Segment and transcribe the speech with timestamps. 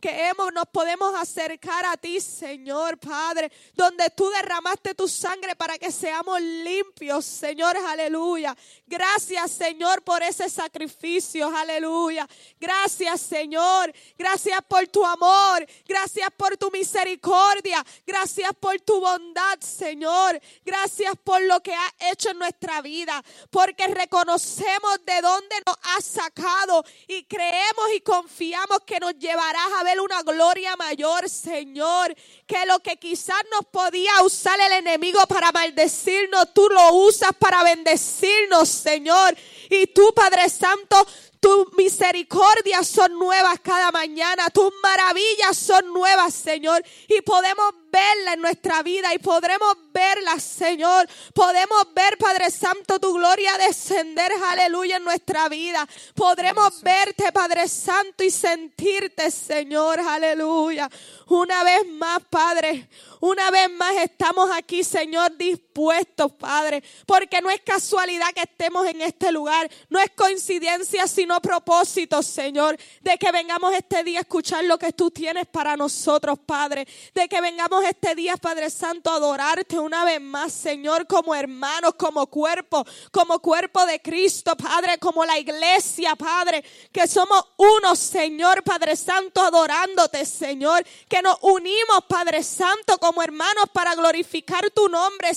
[0.00, 5.78] Que hemos, nos podemos acercar a ti, Señor Padre, donde tú derramaste tu sangre para
[5.78, 8.56] que seamos limpios, Señor, aleluya.
[8.86, 12.28] Gracias, Señor, por ese sacrificio, aleluya.
[12.60, 13.92] Gracias, Señor.
[14.18, 15.66] Gracias por tu amor.
[15.86, 17.84] Gracias por tu misericordia.
[18.06, 20.40] Gracias por tu bondad, Señor.
[20.64, 23.22] Gracias por lo que has hecho en nuestra vida.
[23.50, 29.84] Porque reconocemos de dónde nos has sacado y creemos y confiamos que nos llevarás a
[29.84, 32.14] ver una gloria mayor, Señor.
[32.46, 37.62] Que lo que quizás nos podía usar el enemigo para maldecirnos, tú lo usas para
[37.62, 39.36] bendecirnos, Señor.
[39.70, 41.06] Y tú, Padre Santo,
[41.42, 44.48] tus misericordias son nuevas cada mañana.
[44.50, 46.84] Tus maravillas son nuevas, Señor.
[47.08, 51.08] Y podemos verla en nuestra vida y podremos verla, Señor.
[51.34, 55.86] Podemos ver, Padre Santo, tu gloria descender, aleluya, en nuestra vida.
[56.14, 60.88] Podremos verte, Padre Santo, y sentirte, Señor, aleluya.
[61.26, 62.88] Una vez más, Padre,
[63.20, 69.00] una vez más estamos aquí, Señor, dispuestos, Padre, porque no es casualidad que estemos en
[69.00, 74.64] este lugar, no es coincidencia, sino propósito, Señor, de que vengamos este día a escuchar
[74.64, 79.78] lo que tú tienes para nosotros, Padre, de que vengamos este día, Padre Santo, adorarte
[79.78, 85.38] una vez más, Señor, como hermanos, como cuerpo, como cuerpo de Cristo, Padre, como la
[85.38, 92.98] iglesia, Padre, que somos unos, Señor, Padre Santo, adorándote, Señor, que nos unimos, Padre Santo,
[92.98, 95.30] como hermanos para glorificar tu nombre,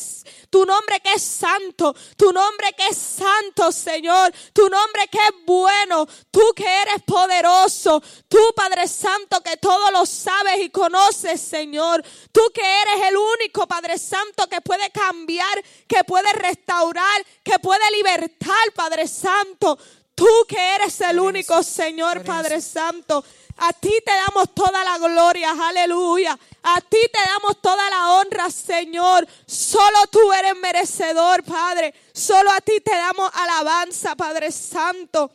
[0.50, 5.46] tu nombre que es santo, tu nombre que es santo, Señor, tu nombre que es
[5.46, 5.85] bueno,
[6.32, 12.42] tú que eres poderoso, tú, Padre Santo, que todo lo sabes y conoces, Señor, Tú
[12.54, 18.74] que eres el único Padre Santo que puede cambiar, que puede restaurar, que puede libertar,
[18.76, 19.78] Padre Santo.
[20.14, 23.24] Tú que eres el único Señor Padre Santo.
[23.58, 26.38] A ti te damos toda la gloria, aleluya.
[26.64, 29.26] A ti te damos toda la honra, Señor.
[29.46, 31.94] Solo tú eres merecedor, Padre.
[32.14, 35.32] Solo a ti te damos alabanza, Padre Santo.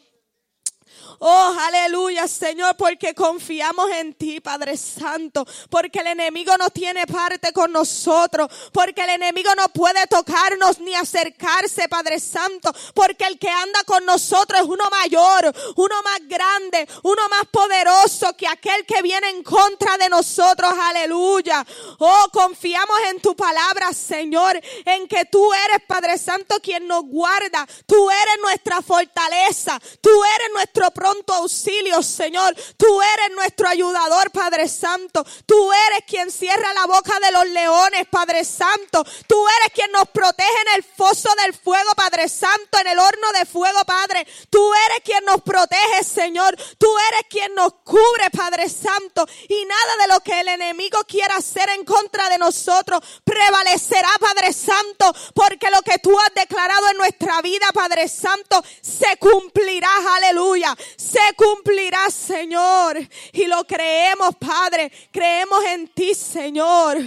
[1.23, 5.47] Oh, aleluya, Señor, porque confiamos en ti, Padre Santo.
[5.69, 8.51] Porque el enemigo no tiene parte con nosotros.
[8.73, 12.73] Porque el enemigo no puede tocarnos ni acercarse, Padre Santo.
[12.95, 18.35] Porque el que anda con nosotros es uno mayor, uno más grande, uno más poderoso
[18.35, 20.73] que aquel que viene en contra de nosotros.
[20.73, 21.67] Aleluya.
[21.99, 24.59] Oh, confiamos en tu palabra, Señor.
[24.87, 27.67] En que tú eres, Padre Santo, quien nos guarda.
[27.87, 29.79] Tú eres nuestra fortaleza.
[30.01, 32.55] Tú eres nuestro pronto auxilio, Señor.
[32.77, 35.25] Tú eres nuestro ayudador, Padre Santo.
[35.47, 39.05] Tú eres quien cierra la boca de los leones, Padre Santo.
[39.27, 43.33] Tú eres quien nos protege en el foso del fuego, Padre Santo, en el horno
[43.39, 44.27] de fuego, Padre.
[44.49, 46.57] Tú eres quien nos protege, Señor.
[46.79, 49.27] Tú eres quien nos cubre, Padre Santo.
[49.49, 54.53] Y nada de lo que el enemigo quiera hacer en contra de nosotros prevalecerá, Padre
[54.53, 60.77] Santo, porque lo que tú has declarado en nuestra vida, Padre Santo, se cumplirá, aleluya
[60.97, 62.99] se cumplirá, Señor.
[63.33, 64.91] Y lo creemos, Padre.
[65.11, 66.99] Creemos en ti, Señor.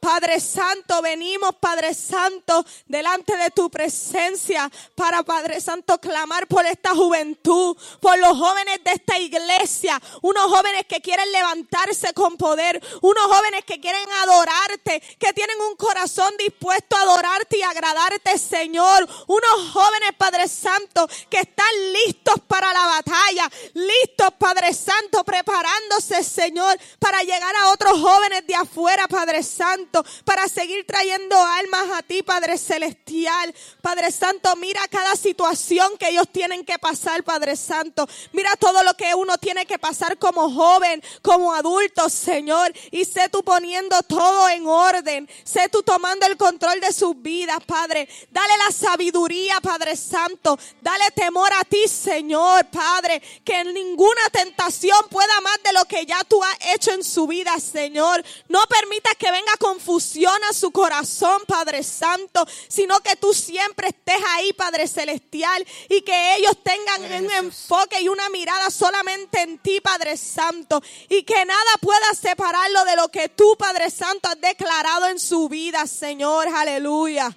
[0.00, 6.94] Padre Santo, venimos, Padre Santo, delante de tu presencia para, Padre Santo, clamar por esta
[6.94, 13.24] juventud, por los jóvenes de esta iglesia, unos jóvenes que quieren levantarse con poder, unos
[13.24, 19.70] jóvenes que quieren adorarte, que tienen un corazón dispuesto a adorarte y agradarte, Señor, unos
[19.72, 27.22] jóvenes, Padre Santo, que están listos para la batalla, listos, Padre Santo, preparándose, Señor, para
[27.22, 32.58] llegar a otros jóvenes de afuera, Padre Santo para seguir trayendo almas a ti, Padre
[32.58, 33.54] Celestial.
[33.82, 38.08] Padre Santo, mira cada situación que ellos tienen que pasar, Padre Santo.
[38.32, 42.72] Mira todo lo que uno tiene que pasar como joven, como adulto, Señor.
[42.90, 45.28] Y sé tú poniendo todo en orden.
[45.44, 48.08] Sé tú tomando el control de sus vidas, Padre.
[48.30, 50.58] Dale la sabiduría, Padre Santo.
[50.80, 53.22] Dale temor a ti, Señor, Padre.
[53.44, 57.58] Que ninguna tentación pueda más de lo que ya tú has hecho en su vida,
[57.58, 58.24] Señor.
[58.48, 64.20] No permitas que venga con fusiona su corazón, Padre Santo, sino que tú siempre estés
[64.34, 69.80] ahí, Padre Celestial, y que ellos tengan un enfoque y una mirada solamente en ti,
[69.80, 75.08] Padre Santo, y que nada pueda separarlo de lo que tú, Padre Santo, has declarado
[75.08, 77.36] en su vida, Señor, aleluya.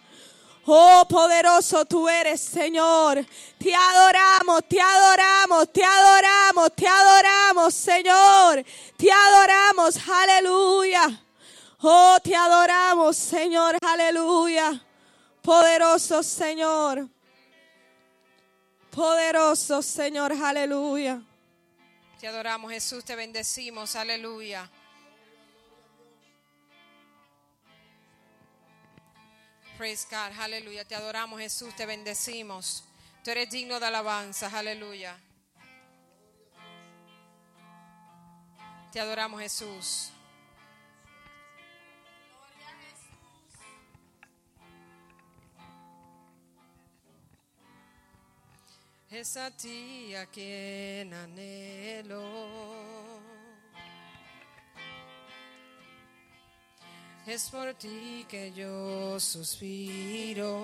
[0.66, 3.26] Oh, poderoso tú eres, Señor.
[3.58, 8.64] Te adoramos, te adoramos, te adoramos, te adoramos, Señor.
[8.96, 11.24] Te adoramos, aleluya.
[11.83, 14.80] Oh, te adoramos, Señor, aleluya.
[15.42, 17.10] Poderoso Señor.
[18.92, 21.22] Poderoso Señor, aleluya.
[22.19, 23.95] Te adoramos, Jesús, te bendecimos.
[23.95, 24.69] Aleluya.
[29.75, 30.86] Praise God, aleluya.
[30.86, 32.83] Te adoramos, Jesús, te bendecimos.
[33.24, 35.18] Tú eres digno de alabanza, aleluya.
[38.92, 40.12] Te adoramos, Jesús.
[49.12, 52.24] Es a ti a quien anhelo.
[57.28, 60.62] Es por ti que yo suspiro.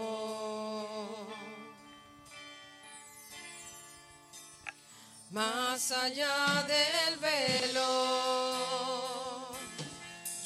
[5.31, 7.91] Más allá del velo,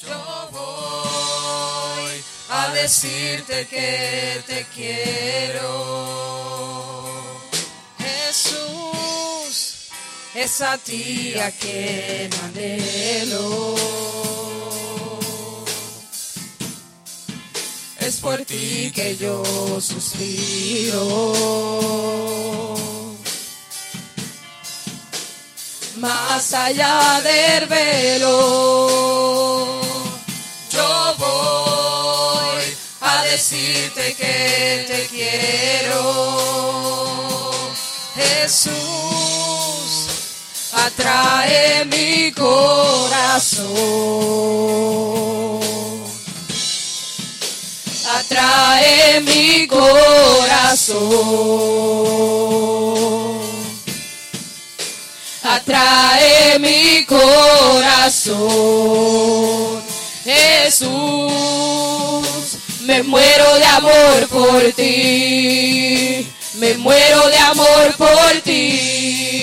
[0.00, 6.21] yo voy a decirte que te quiero.
[10.34, 13.74] Es a ti a quien anhelo.
[18.00, 21.02] Es por ti que yo suspiro.
[25.96, 28.30] Más allá del velo,
[30.72, 32.64] yo voy
[33.02, 36.02] a decirte que te quiero.
[38.16, 39.11] Jesús,
[40.86, 43.72] atrae mi corazón.
[48.18, 51.02] Atrae mi corazón.
[55.42, 58.42] Atrae mi corazón.
[60.24, 60.92] Jesús,
[62.82, 66.26] me muero de amor por ti.
[66.54, 69.41] Me muero de amor por ti.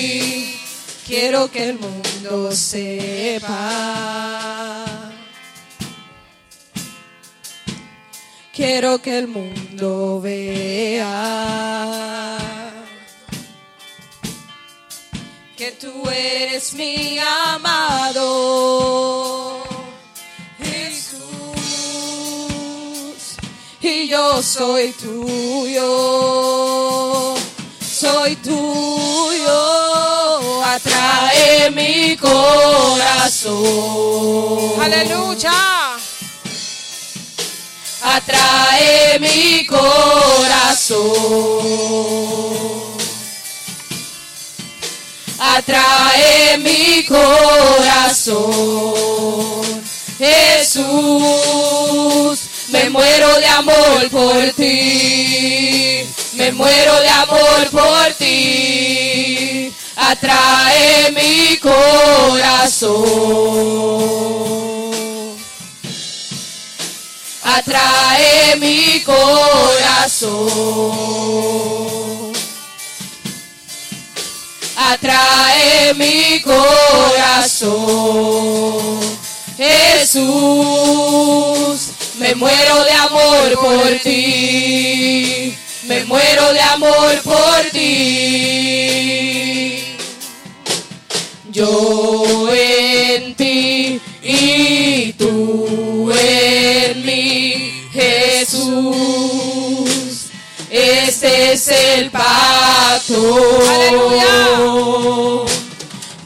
[1.10, 3.50] Quiero que el mundo sepa.
[8.54, 11.08] Quiero que el mundo vea
[15.56, 18.24] que tú eres mi amado
[20.62, 21.26] Jesús
[23.80, 25.84] y yo soy tuyo,
[27.80, 28.36] soy
[32.20, 33.60] corazón.
[34.80, 35.96] Aleluya.
[38.02, 41.00] Atrae mi corazón
[45.40, 48.40] atrae mi corazón.
[50.18, 50.80] Jesús,
[52.68, 59.19] me muero de amor por ti, me muero de amor por ti.
[60.08, 63.00] Atrae mi corazón.
[67.42, 70.70] Atrae mi corazón
[74.92, 77.80] atrae mi corazón.
[79.56, 80.20] Jesús,
[82.18, 89.79] me muero de amor por ti, me muero de amor por ti.
[91.60, 98.96] Yo en ti y tú en mí, Jesús.
[100.70, 103.14] Este es el pacto.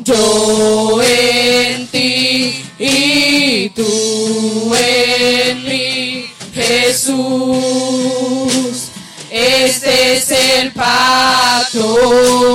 [0.04, 8.04] Yo en ti y tú en mí, Jesús.
[9.32, 12.53] Este es el pacto.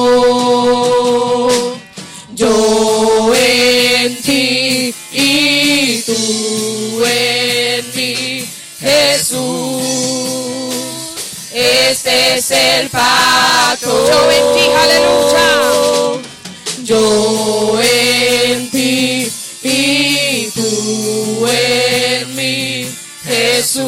[16.90, 19.32] Yo en ti
[19.62, 22.92] y tú en mí,
[23.24, 23.86] Jesús.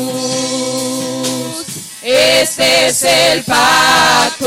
[2.03, 4.45] Este es el pacto.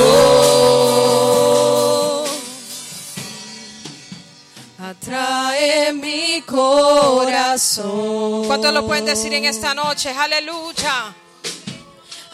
[4.78, 8.46] Atrae mi corazón.
[8.46, 10.10] ¿Cuántos lo pueden decir en esta noche?
[10.10, 11.12] Aleluya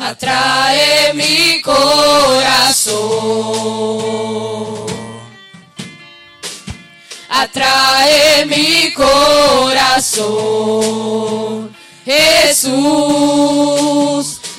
[0.00, 3.00] atrae mi corazón.
[7.30, 10.20] Atrae mi corazón.
[12.04, 12.70] Jesús,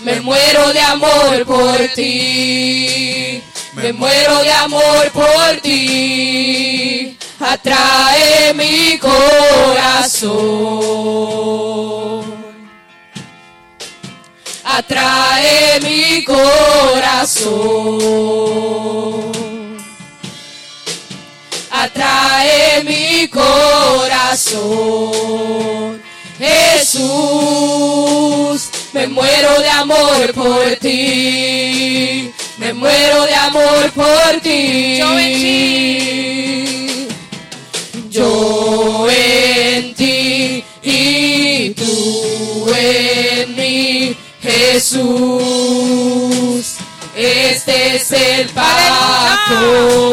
[0.04, 3.44] me muero de amor por ti.
[3.74, 7.18] Me muero de amor por ti.
[7.40, 10.32] atrae mi corazón.
[14.64, 17.52] Atrae mi corazón.
[21.84, 24.62] Atrae mi corazón.
[26.38, 27.00] Jesús,
[28.94, 32.32] me muero de amor por ti.
[32.58, 34.98] Me muero de amor por ti.
[35.00, 37.08] Yo en ti.
[38.12, 45.82] Yo en ti y tú en mí, Jesús.
[47.16, 50.12] Este es el pacto.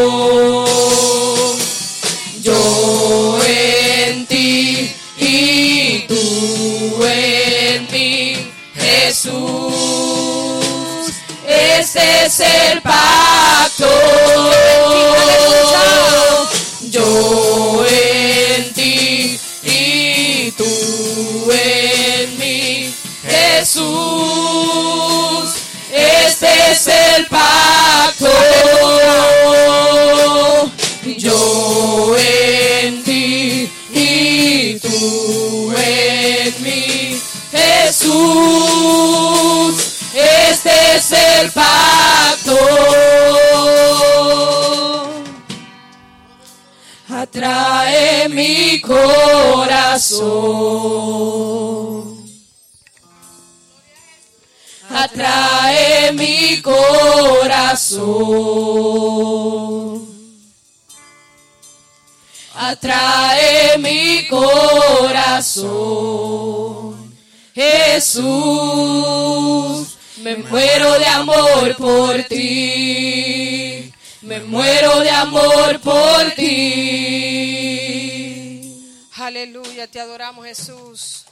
[79.88, 81.24] Te adoramos Jesús.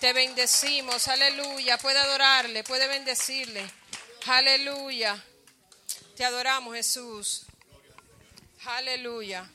[0.00, 1.78] Te bendecimos, aleluya.
[1.78, 3.64] Puede adorarle, puede bendecirle.
[4.26, 5.22] Aleluya.
[6.16, 7.46] Te adoramos Jesús.
[8.66, 9.50] Aleluya.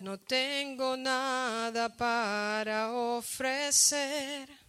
[0.00, 4.59] No tengo nada para ofrecer.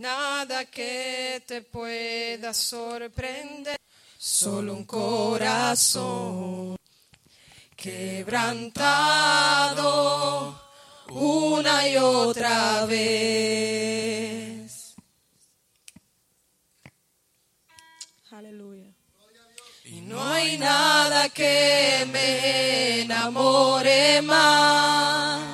[0.00, 3.76] Nada que te pueda sorprender.
[4.16, 6.74] Solo un corazón
[7.76, 8.78] quebrantado
[11.10, 13.74] una y otra vez.
[18.30, 18.90] Aleluya.
[19.84, 25.49] Y no hay nada que me enamore más.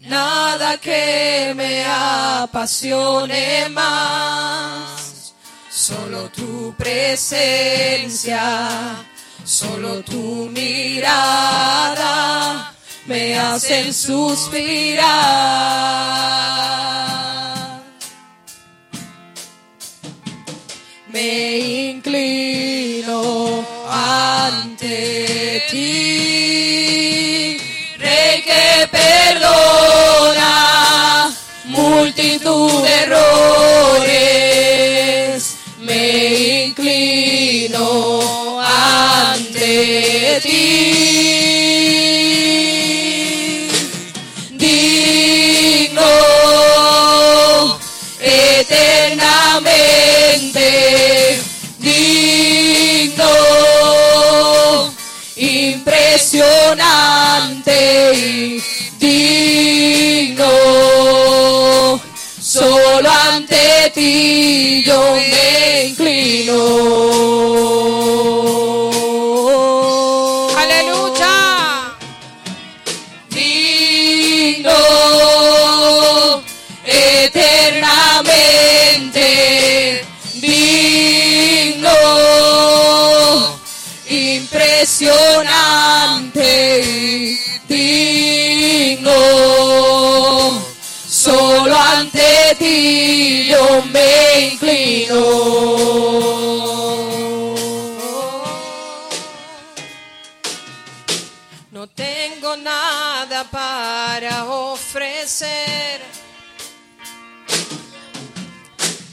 [0.00, 5.34] Nada que me apasione más.
[5.70, 8.42] Solo tu presencia,
[9.44, 11.90] solo tu mirada
[13.06, 15.00] me hacen suspirar.
[21.12, 25.99] me inclino ante ti,
[63.40, 66.58] ante ti yo me inclino.
[70.56, 71.96] Aleluya.
[73.30, 74.82] Digno
[76.84, 77.64] eternamente.
[80.34, 81.96] Digno
[84.08, 85.59] impresionante
[93.82, 94.10] me
[101.80, 106.02] no tengo nada para ofrecer.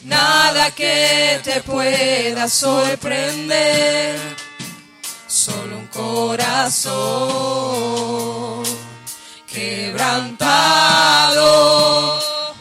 [0.03, 4.19] Nada que te pueda sorprender.
[5.27, 6.97] Solo un corazón
[9.47, 10.67] quebrantado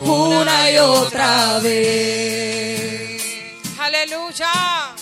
[0.06, 3.22] una y otra vez.
[3.78, 4.94] Aleluya.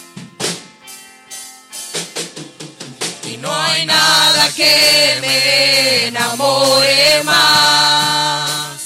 [3.24, 8.80] Y no hay nada que me enamore más.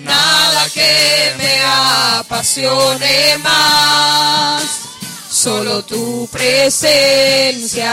[0.00, 4.62] Nada que me apasione más.
[5.30, 7.92] Solo tu presencia,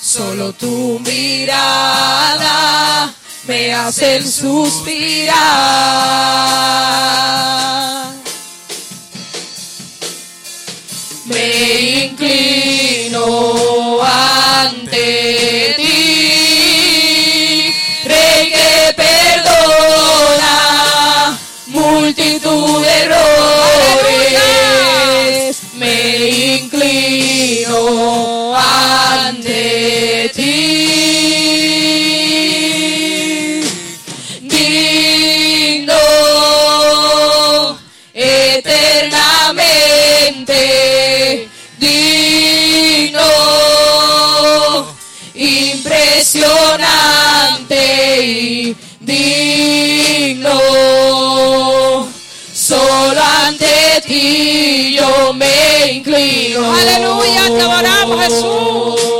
[0.00, 3.12] solo tu mirada
[3.48, 5.34] me hacen suspirar.
[11.24, 13.24] Me inclino
[14.02, 15.87] ante ti,
[53.98, 56.72] ante ti yo me inclino.
[56.72, 59.17] Aleluya, te adoramos, Jesús.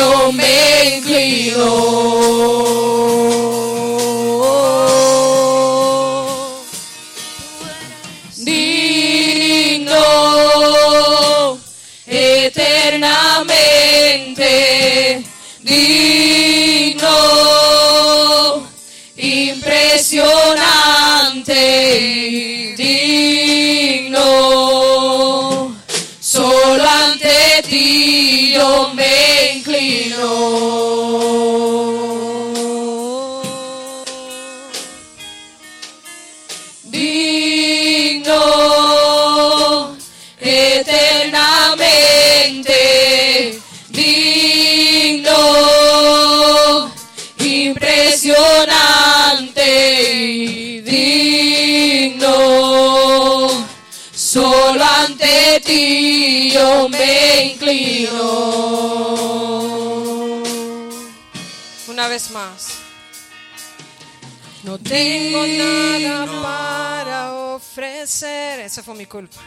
[0.00, 2.79] Ti yo me inclino.
[62.10, 62.90] Vez más
[64.62, 68.60] no tengo nada para ofrecer.
[68.60, 69.40] Esa fue mi culpa.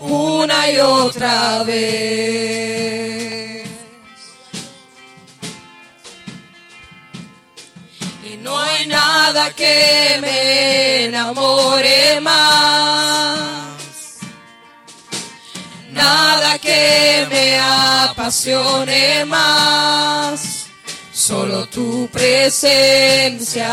[0.00, 2.81] una y otra vez.
[9.22, 14.18] Nada que me enamore más.
[15.92, 20.66] Nada que me apasione más.
[21.12, 23.70] Solo tu presencia,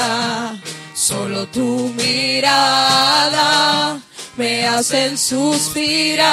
[0.94, 4.00] solo tu mirada
[4.38, 6.30] me hacen suspirar.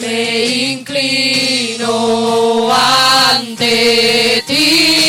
[0.00, 4.99] Me inclino ante ti,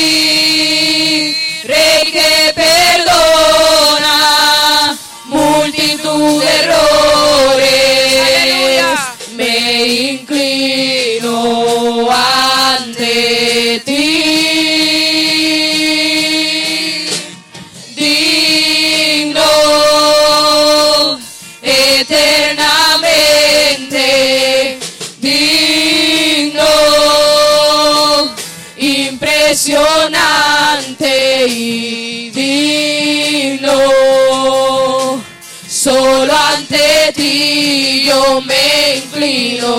[38.11, 39.75] yo me inclino.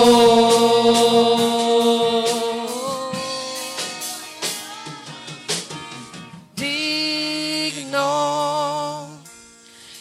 [6.55, 8.09] Digno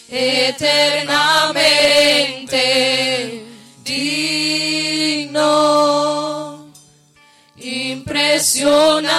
[0.09, 1.43] eternamente
[3.85, 5.43] digno,
[7.57, 9.12] impresionante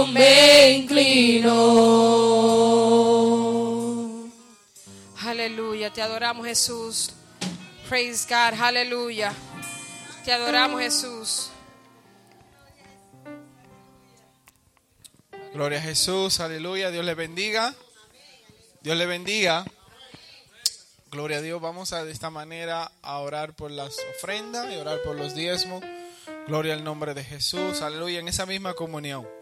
[0.00, 1.50] yo me inclino.
[5.22, 7.10] Aleluya, te adoramos Jesús.
[7.88, 9.32] Praise God, aleluya.
[10.24, 11.50] Te adoramos Jesús.
[15.52, 16.90] Gloria a Jesús, aleluya.
[16.90, 17.74] Dios le bendiga.
[18.82, 19.64] Dios le bendiga.
[21.10, 21.60] Gloria a Dios.
[21.60, 25.82] Vamos a de esta manera a orar por las ofrendas y orar por los diezmos.
[26.46, 27.82] Gloria al nombre de Jesús.
[27.82, 28.20] Aleluya.
[28.20, 29.39] En esa misma comunión.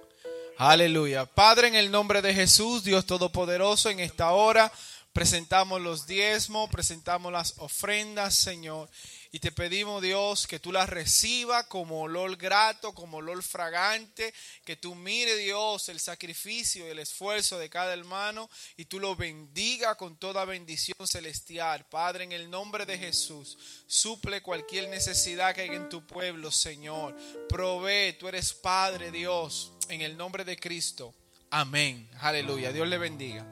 [0.60, 1.24] Aleluya.
[1.24, 4.72] Padre, en el nombre de Jesús, Dios Todopoderoso, en esta hora
[5.12, 8.90] presentamos los diezmos, presentamos las ofrendas, Señor.
[9.30, 14.74] Y te pedimos, Dios, que tú las recibas como olor grato, como olor fragante, que
[14.74, 19.94] tú mire, Dios, el sacrificio y el esfuerzo de cada hermano y tú lo bendiga
[19.94, 21.86] con toda bendición celestial.
[21.86, 27.16] Padre, en el nombre de Jesús, suple cualquier necesidad que haya en tu pueblo, Señor.
[27.48, 31.14] Provee, tú eres Padre, Dios, en el nombre de Cristo.
[31.50, 32.08] Amén.
[32.20, 32.72] Aleluya.
[32.72, 33.46] Dios le bendiga.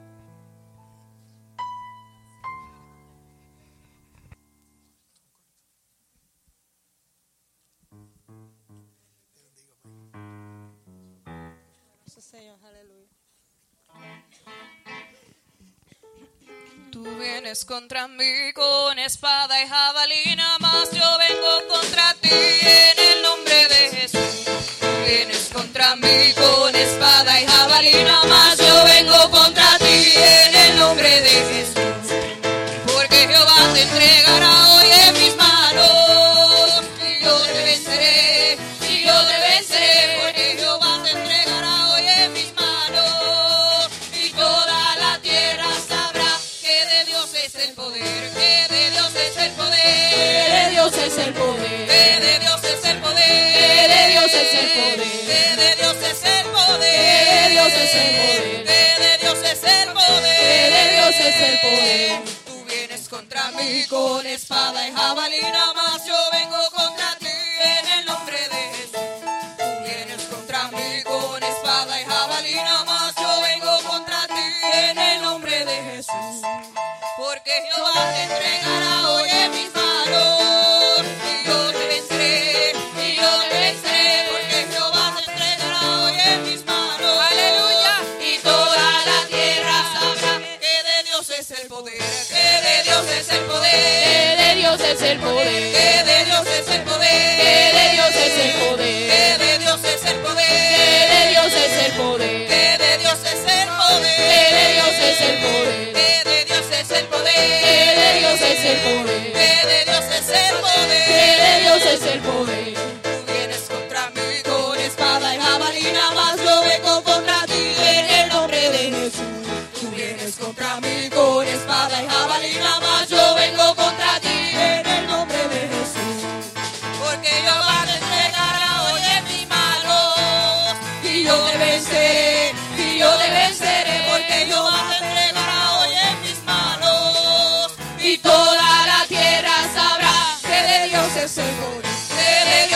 [16.91, 23.21] Tú vienes contra mí con espada y jabalina, mas yo vengo contra ti en el
[23.21, 23.76] nombre de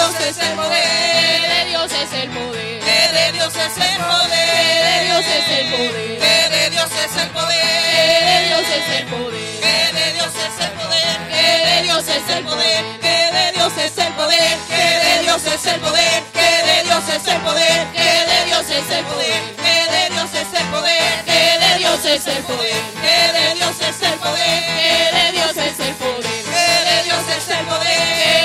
[0.02, 2.82] Dios es el poder, de Dios es el poder.
[2.84, 6.20] de Dios es el poder, de Dios es el poder.
[6.20, 9.62] de Dios es el poder, de Dios es el poder.
[9.62, 11.22] que de Dios es el poder,
[11.62, 12.84] de Dios es el poder.
[13.00, 17.04] que de Dios es el poder, que de Dios es el poder, que de Dios
[17.08, 19.42] es el poder, Que de Dios es el poder.
[19.56, 22.82] que de Dios es el poder, Que de Dios es el poder.
[23.06, 26.44] que de Dios es el poder, Que de Dios es el poder.
[26.52, 28.41] que de Dios es el poder,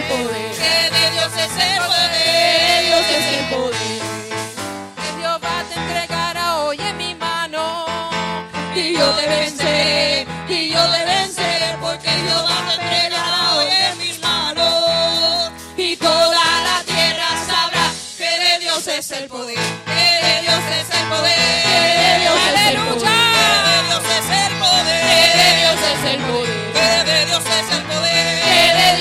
[0.00, 0.57] i'm Maple Leaf.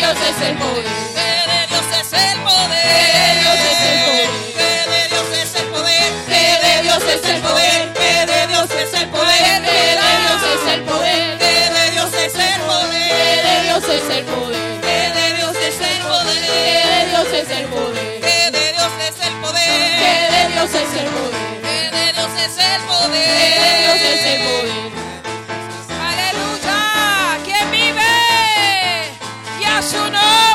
[0.07, 2.79] Dios es el poder, de Dios es el poder.
[2.79, 6.15] de Dios es el poder, Que de Dios es el poder.
[6.31, 9.61] que de Dios es el poder, Que de Dios es el poder.
[9.61, 13.43] de Dios es el poder, Que de Dios es el poder.
[13.43, 14.79] de Dios es el poder.
[14.79, 16.39] Que de Dios es el poder.
[16.87, 18.21] De Dios es el poder.
[18.21, 19.99] Que de Dios es el poder.
[19.99, 21.51] Que de Dios es el poder.
[21.67, 23.19] Que de Dios es el poder.
[23.27, 24.96] Que de Dios es el poder.
[29.77, 30.46] I should know.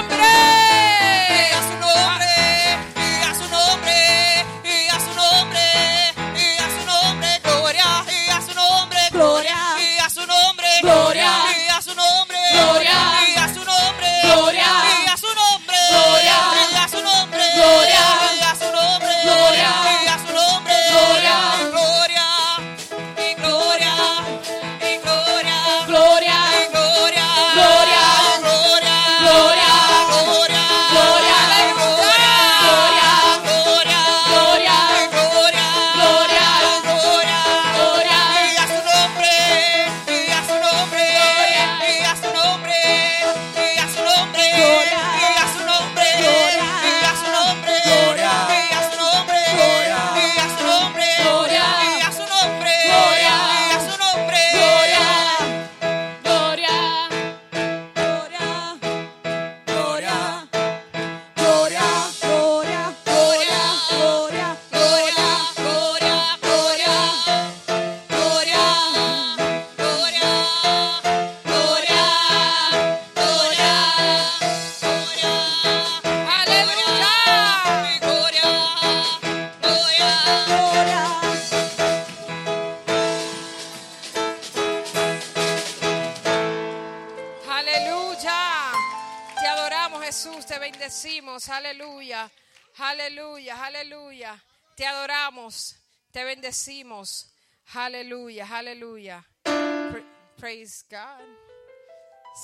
[96.43, 97.33] Bendecimos,
[97.73, 99.25] aleluya, aleluya.
[99.45, 100.05] Pra-
[100.37, 101.25] Praise God.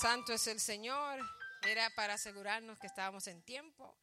[0.00, 1.18] Santo es el Señor.
[1.68, 3.96] Era para asegurarnos que estábamos en tiempo.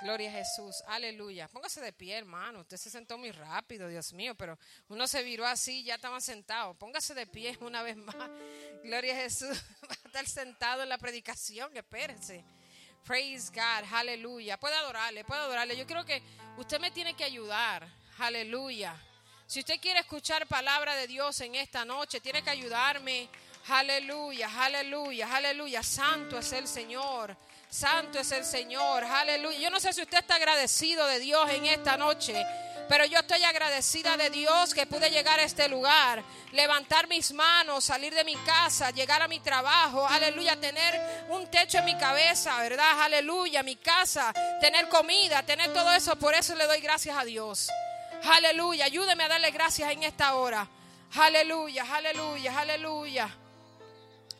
[0.00, 1.48] Gloria a Jesús, aleluya.
[1.48, 2.60] Póngase de pie, hermano.
[2.60, 4.56] Usted se sentó muy rápido, Dios mío, pero
[4.88, 6.76] uno se viró así, ya estaban sentados.
[6.76, 8.30] Póngase de pie una vez más.
[8.84, 9.60] Gloria a Jesús.
[9.90, 12.44] Va a estar sentado en la predicación, espérense.
[13.04, 14.56] Praise God, aleluya.
[14.56, 15.76] Puede adorarle, puede adorarle.
[15.76, 16.22] Yo creo que
[16.58, 18.94] usted me tiene que ayudar, aleluya.
[19.52, 23.28] Si usted quiere escuchar palabra de Dios en esta noche, tiene que ayudarme.
[23.68, 25.82] Aleluya, aleluya, aleluya.
[25.82, 27.36] Santo es el Señor.
[27.68, 29.04] Santo es el Señor.
[29.04, 29.58] Aleluya.
[29.58, 32.46] Yo no sé si usted está agradecido de Dios en esta noche.
[32.88, 37.84] Pero yo estoy agradecida de Dios que pude llegar a este lugar, levantar mis manos,
[37.84, 42.56] salir de mi casa, llegar a mi trabajo, aleluya, tener un techo en mi cabeza,
[42.56, 43.02] ¿verdad?
[43.02, 46.16] Aleluya, mi casa, tener comida, tener todo eso.
[46.16, 47.68] Por eso le doy gracias a Dios.
[48.24, 50.68] Aleluya, ayúdeme a darle gracias en esta hora.
[51.14, 53.28] Aleluya, aleluya, aleluya.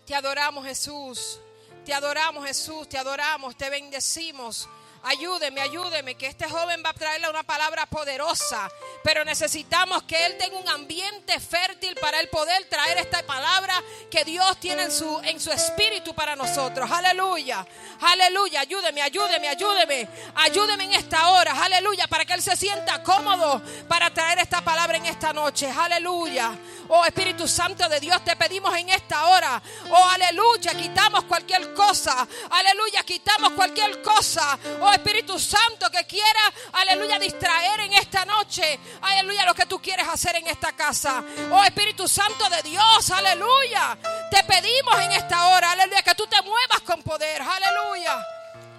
[0.07, 1.41] Te adoramos Jesús.
[1.85, 4.69] Te adoramos Jesús, te adoramos, te bendecimos.
[5.05, 8.71] Ayúdeme, ayúdeme, que este joven va a traerle una palabra poderosa,
[9.03, 13.75] pero necesitamos que él tenga un ambiente fértil para él poder traer esta palabra
[14.09, 16.89] que Dios tiene en su, en su espíritu para nosotros.
[16.89, 17.67] Aleluya,
[18.01, 23.61] aleluya, ayúdeme, ayúdeme, ayúdeme, ayúdeme en esta hora, aleluya, para que él se sienta cómodo
[23.89, 25.69] para traer esta palabra en esta noche.
[25.69, 26.57] Aleluya.
[26.95, 29.63] Oh Espíritu Santo de Dios, te pedimos en esta hora.
[29.91, 32.29] Oh aleluya, quitamos cualquier cosa.
[32.51, 34.59] Aleluya, quitamos cualquier cosa.
[34.79, 38.79] Oh Espíritu Santo que quiera, aleluya, distraer en esta noche.
[39.01, 41.25] Aleluya, lo que tú quieres hacer en esta casa.
[41.51, 43.97] Oh Espíritu Santo de Dios, aleluya.
[44.31, 47.41] Te pedimos en esta hora, aleluya, que tú te muevas con poder.
[47.41, 48.23] Aleluya.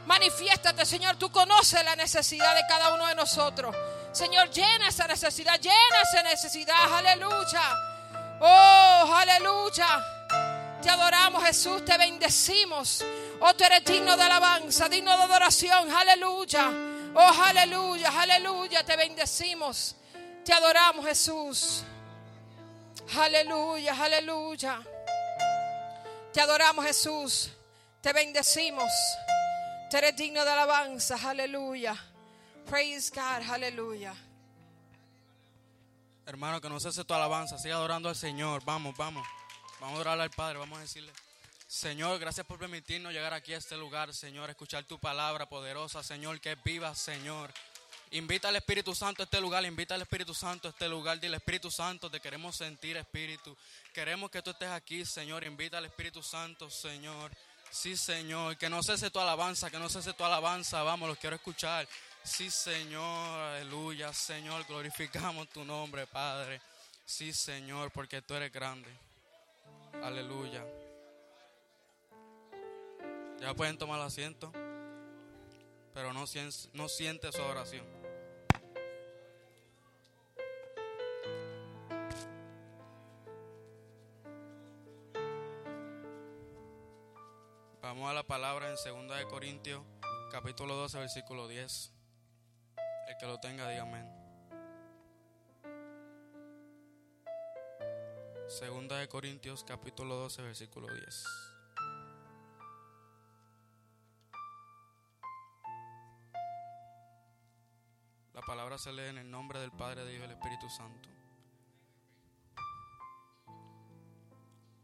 [0.05, 1.15] Manifiéstate, Señor.
[1.15, 3.75] Tú conoces la necesidad de cada uno de nosotros.
[4.11, 6.93] Señor, llena esa necesidad, llena esa necesidad.
[6.93, 7.92] Aleluya.
[8.45, 10.05] Oh, aleluya.
[10.81, 13.01] Te adoramos, Jesús, te bendecimos.
[13.39, 15.89] Oh, tú eres digno de alabanza, digno de adoración.
[15.89, 16.69] Aleluya.
[17.15, 18.83] Oh, aleluya, aleluya.
[18.83, 19.95] Te bendecimos.
[20.43, 21.83] Te adoramos, Jesús.
[23.17, 24.81] Aleluya, aleluya.
[26.33, 27.49] Te adoramos, Jesús.
[28.01, 28.91] Te bendecimos.
[29.89, 31.17] Tú eres digno de alabanza.
[31.23, 31.95] Aleluya.
[32.65, 33.49] Praise God.
[33.49, 34.13] Aleluya.
[36.25, 38.63] Hermano, que no cese tu alabanza, siga adorando al Señor.
[38.63, 39.27] Vamos, vamos.
[39.81, 41.11] Vamos a orar al Padre, vamos a decirle.
[41.67, 46.39] Señor, gracias por permitirnos llegar aquí a este lugar, Señor, escuchar tu palabra poderosa, Señor,
[46.39, 47.51] que es viva, Señor.
[48.11, 51.19] Invita al Espíritu Santo a este lugar, invita al Espíritu Santo a este lugar.
[51.19, 53.57] Dile, Espíritu Santo, te queremos sentir, Espíritu.
[53.91, 55.43] Queremos que tú estés aquí, Señor.
[55.43, 57.31] Invita al Espíritu Santo, Señor.
[57.71, 58.55] Sí, Señor.
[58.55, 60.83] Que no cese tu alabanza, que no cese tu alabanza.
[60.83, 61.87] Vamos, los quiero escuchar.
[62.23, 63.03] Sí, Señor.
[63.03, 64.65] Aleluya, Señor.
[64.65, 66.61] Glorificamos tu nombre, Padre.
[67.05, 68.89] Sí, Señor, porque tú eres grande.
[70.01, 70.65] Aleluya.
[73.39, 74.51] Ya pueden tomar asiento,
[75.93, 76.23] pero no,
[76.73, 77.85] no siente su oración.
[87.81, 89.83] Vamos a la palabra en 2 de Corintios,
[90.31, 91.92] capítulo 12, versículo 10.
[93.07, 94.09] El que lo tenga, diga amén.
[98.47, 101.25] Segunda de Corintios, capítulo 12, versículo 10.
[108.33, 111.09] La palabra se lee en el nombre del Padre, de Hijo y del Espíritu Santo.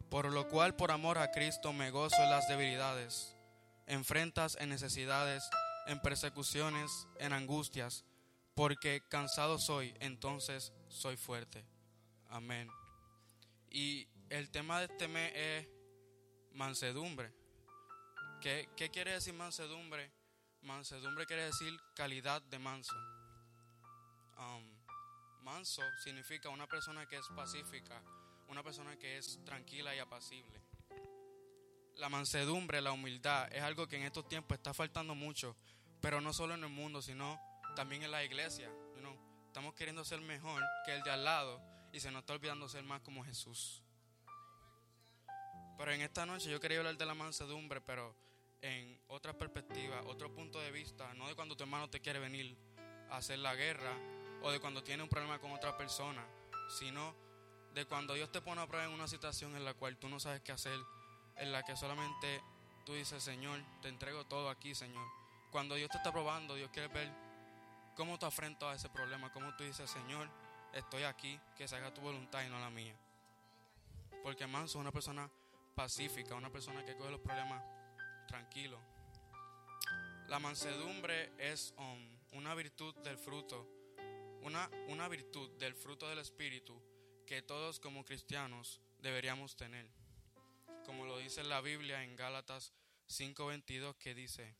[0.10, 3.36] Por lo cual, por amor a Cristo, me gozo en las debilidades,
[3.86, 5.48] en enfrentas, en necesidades,
[5.86, 8.06] en persecuciones, en angustias,
[8.60, 11.64] porque cansado soy, entonces soy fuerte.
[12.28, 12.70] Amén.
[13.70, 15.68] Y el tema de este mes es
[16.52, 17.32] mansedumbre.
[18.42, 20.12] ¿Qué, qué quiere decir mansedumbre?
[20.64, 22.98] Mansedumbre quiere decir calidad de manso.
[24.38, 24.70] Um,
[25.42, 28.04] manso significa una persona que es pacífica,
[28.50, 30.62] una persona que es tranquila y apacible.
[31.96, 35.56] La mansedumbre, la humildad, es algo que en estos tiempos está faltando mucho,
[36.02, 37.49] pero no solo en el mundo, sino
[37.80, 38.70] también en la iglesia.
[38.94, 39.18] you know.
[39.48, 41.62] Estamos queriendo ser mejor que el de al lado
[41.94, 43.82] y se nos está olvidando ser más como Jesús.
[45.78, 48.14] Pero en esta noche yo quería hablar de la mansedumbre, pero
[48.62, 52.54] en otra perspectiva, otro punto de vista, no de cuando tu hermano te quiere venir
[53.12, 53.96] a hacer la guerra
[54.42, 56.28] o de cuando tiene un problema con otra persona,
[56.78, 57.16] sino
[57.74, 60.20] de cuando Dios te pone a prueba en una situación en la cual tú no
[60.20, 60.78] sabes qué hacer,
[61.38, 62.44] en la que solamente
[62.86, 65.08] tú dices, Señor, te entrego todo aquí, Señor.
[65.50, 67.29] cuando Dios te está probando, Dios quiere ver
[68.00, 70.30] cómo tú afrentas a ese problema, cómo tú dices, Señor,
[70.74, 72.96] estoy aquí, que se haga tu voluntad y no la mía.
[74.24, 75.30] Porque manso es una persona
[75.76, 77.62] pacífica, una persona que coge los problemas
[78.26, 78.80] tranquilo.
[80.30, 83.68] La mansedumbre es um, una virtud del fruto,
[84.44, 86.82] una, una virtud del fruto del Espíritu
[87.26, 89.86] que todos como cristianos deberíamos tener.
[90.86, 92.72] Como lo dice la Biblia en Gálatas
[93.10, 94.56] 5:22 que dice,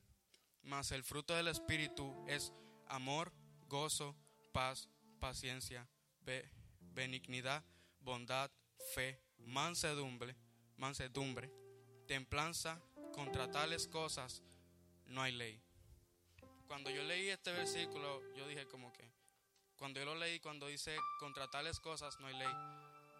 [0.62, 2.52] mas el fruto del Espíritu es
[2.90, 3.32] amor,
[3.68, 4.16] gozo,
[4.52, 5.88] paz, paciencia,
[6.80, 7.64] benignidad,
[8.00, 8.50] bondad,
[8.94, 10.36] fe, mansedumbre,
[10.76, 11.50] mansedumbre,
[12.06, 12.80] templanza,
[13.12, 14.42] contra tales cosas
[15.06, 15.60] no hay ley.
[16.66, 19.10] Cuando yo leí este versículo, yo dije como que,
[19.76, 22.52] cuando yo lo leí, cuando dice contra tales cosas no hay ley,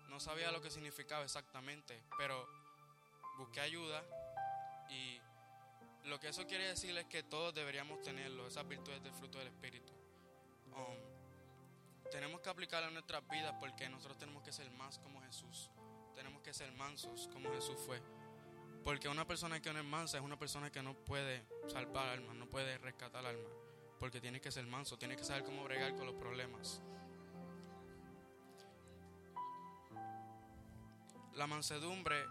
[0.08, 2.46] no sabía lo que significaba exactamente, pero
[3.38, 4.04] busqué ayuda
[6.04, 9.48] lo que eso quiere decir es que todos deberíamos tenerlo, esas virtudes del fruto del
[9.48, 9.92] Espíritu.
[10.74, 15.70] Um, tenemos que aplicarlo en nuestras vidas porque nosotros tenemos que ser más como Jesús.
[16.14, 18.00] Tenemos que ser mansos como Jesús fue.
[18.82, 22.34] Porque una persona que no es mansa es una persona que no puede salvar alma,
[22.34, 23.48] no puede rescatar alma.
[23.98, 26.82] Porque tiene que ser manso, tiene que saber cómo bregar con los problemas.
[31.34, 32.24] La mansedumbre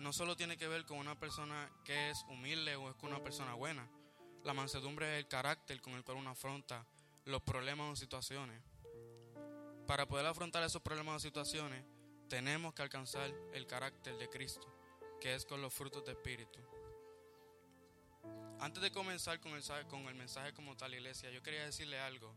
[0.00, 3.22] no solo tiene que ver con una persona que es humilde o es con una
[3.22, 3.86] persona buena.
[4.44, 6.86] La mansedumbre es el carácter con el cual uno afronta
[7.26, 8.62] los problemas o situaciones.
[9.86, 11.84] Para poder afrontar esos problemas o situaciones,
[12.28, 14.66] tenemos que alcanzar el carácter de Cristo,
[15.20, 16.60] que es con los frutos de Espíritu.
[18.58, 22.34] Antes de comenzar con el, mensaje como tal, iglesia, yo quería decirle algo.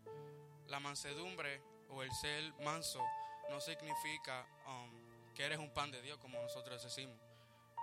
[0.68, 3.02] La mansedumbre o el ser manso
[3.50, 7.23] no significa um, que eres un pan de Dios, como nosotros decimos.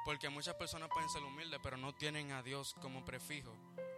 [0.05, 3.55] Porque muchas personas pueden ser humildes, pero no tienen a Dios como prefijo.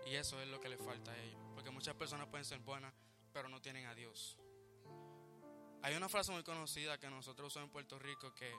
[0.06, 1.40] Y eso es lo que le falta a ellos.
[1.54, 2.92] Porque muchas personas pueden ser buenas,
[3.32, 4.38] pero no tienen a Dios.
[5.82, 8.52] Hay una frase muy conocida que nosotros usamos en Puerto Rico que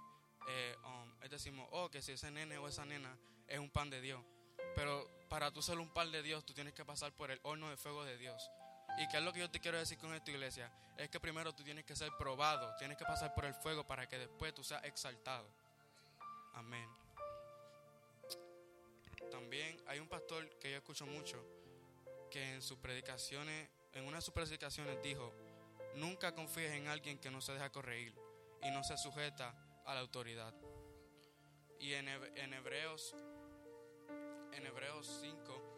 [0.48, 4.02] eh, um, decimos, oh, que si ese nene o esa nena es un pan de
[4.02, 4.22] Dios.
[4.76, 7.70] Pero para tú ser un pan de Dios, tú tienes que pasar por el horno
[7.70, 8.50] de fuego de Dios.
[8.98, 10.72] ¿Y qué es lo que yo te quiero decir con esta iglesia?
[10.98, 14.08] Es que primero tú tienes que ser probado, tienes que pasar por el fuego para
[14.08, 15.48] que después tú seas exaltado.
[16.54, 17.03] Amén.
[19.32, 21.44] También hay un pastor que yo escucho mucho
[22.30, 25.34] que en sus predicaciones, en una de sus predicaciones dijo,
[25.96, 28.14] nunca confíes en alguien que no se deja corregir
[28.64, 29.54] y no se sujeta
[29.86, 30.54] a la autoridad.
[31.80, 33.16] Y en, en Hebreos
[34.54, 35.74] en Hebreos 5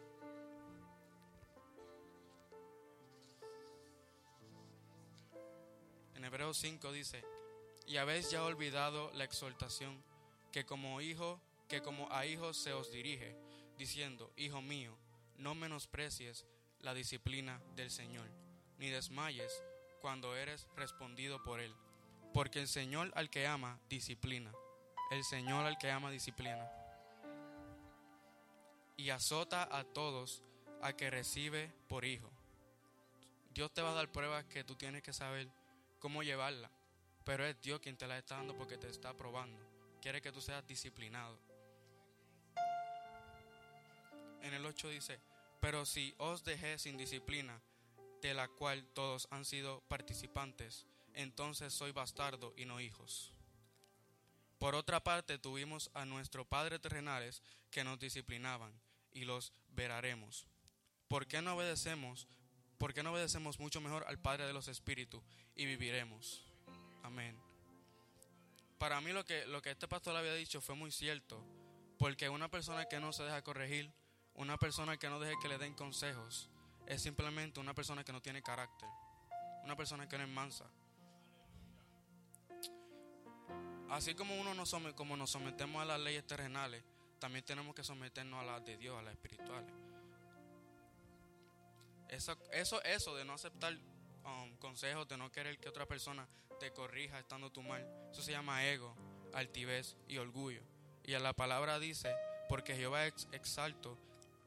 [6.14, 7.22] En Hebreos 5 dice,
[7.86, 10.02] "Y habéis ya olvidado la exhortación
[10.50, 13.36] que como hijo que como a hijos se os dirige,
[13.76, 14.96] diciendo, Hijo mío,
[15.38, 16.46] no menosprecies
[16.80, 18.28] la disciplina del Señor,
[18.78, 19.62] ni desmayes
[20.00, 21.74] cuando eres respondido por Él.
[22.32, 24.52] Porque el Señor al que ama, disciplina.
[25.10, 26.70] El Señor al que ama, disciplina.
[28.96, 30.42] Y azota a todos
[30.82, 32.30] a que recibe por hijo.
[33.50, 35.48] Dios te va a dar pruebas que tú tienes que saber
[35.98, 36.70] cómo llevarla.
[37.24, 39.60] Pero es Dios quien te la está dando porque te está probando.
[40.00, 41.38] Quiere que tú seas disciplinado
[44.46, 45.20] en el 8 dice,
[45.60, 47.60] pero si os dejé sin disciplina,
[48.22, 53.32] de la cual todos han sido participantes, entonces soy bastardo y no hijos.
[54.58, 58.72] Por otra parte, tuvimos a nuestros padres terrenales que nos disciplinaban
[59.12, 60.46] y los veraremos.
[61.08, 62.26] ¿Por qué no obedecemos?
[62.78, 65.22] ¿Por qué no obedecemos mucho mejor al Padre de los Espíritus
[65.54, 66.44] y viviremos?
[67.02, 67.38] Amén.
[68.78, 71.42] Para mí lo que, lo que este pastor había dicho fue muy cierto,
[71.98, 73.90] porque una persona que no se deja corregir,
[74.36, 76.48] una persona que no deje que le den consejos
[76.86, 78.88] es simplemente una persona que no tiene carácter,
[79.64, 80.64] una persona que no es mansa.
[83.90, 86.82] Así como uno nos como nos sometemos a las leyes terrenales,
[87.18, 89.72] también tenemos que someternos a las de Dios, a las espirituales.
[92.08, 93.74] Eso, eso, eso de no aceptar
[94.24, 96.28] um, consejos, de no querer que otra persona
[96.60, 98.94] te corrija estando tú mal, eso se llama ego,
[99.32, 100.62] altivez y orgullo.
[101.04, 102.14] Y a la palabra dice,
[102.48, 103.98] porque Jehová es exalto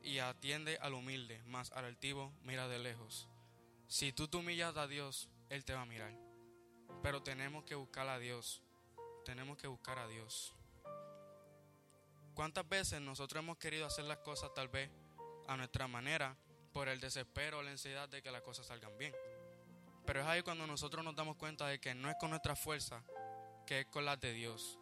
[0.09, 3.29] y atiende al humilde, más al altivo mira de lejos.
[3.87, 6.11] Si tú te humillas a Dios, Él te va a mirar.
[7.03, 8.63] Pero tenemos que buscar a Dios.
[9.23, 10.55] Tenemos que buscar a Dios.
[12.33, 14.89] ¿Cuántas veces nosotros hemos querido hacer las cosas tal vez
[15.47, 16.35] a nuestra manera
[16.73, 19.13] por el desespero o la ansiedad de que las cosas salgan bien?
[20.07, 23.03] Pero es ahí cuando nosotros nos damos cuenta de que no es con nuestra fuerza,
[23.67, 24.79] que es con las de Dios.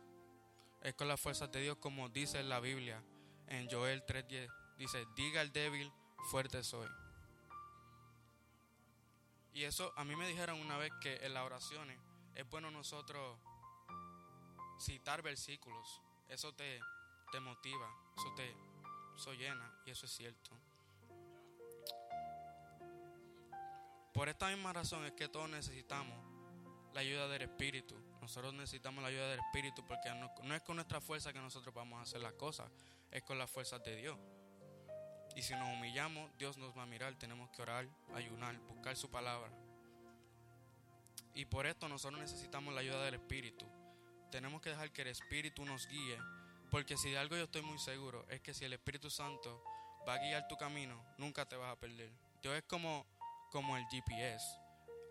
[0.82, 3.03] Es con las fuerzas de Dios como dice la Biblia
[3.47, 5.91] en Joel 3.10 Dice, diga el débil,
[6.30, 6.89] fuerte soy.
[9.53, 11.99] Y eso a mí me dijeron una vez que en las oraciones
[12.36, 13.39] es bueno nosotros
[14.80, 16.01] citar versículos.
[16.30, 16.80] Eso te,
[17.32, 18.55] te motiva, eso te
[19.17, 20.51] eso llena y eso es cierto.
[24.13, 26.15] Por esta misma razón es que todos necesitamos
[26.93, 27.95] la ayuda del Espíritu.
[28.21, 31.73] Nosotros necesitamos la ayuda del Espíritu porque no, no, es con nuestra fuerza que nosotros
[31.73, 32.69] vamos a hacer las cosas,
[33.09, 34.17] es con las fuerzas de Dios.
[35.38, 37.13] Y si nos humillamos, Dios nos va a mirar.
[37.13, 39.51] Tenemos que orar, ayunar, buscar su palabra.
[41.35, 43.67] Y por esto nosotros necesitamos la ayuda del Espíritu.
[44.31, 46.17] Tenemos que dejar que el Espíritu nos guíe.
[46.71, 49.63] Porque si de algo yo estoy muy seguro, es que si el Espíritu Santo
[50.09, 52.11] va a guiar tu camino, nunca te vas a perder.
[52.41, 53.05] Dios es como,
[53.51, 54.43] como el GPS.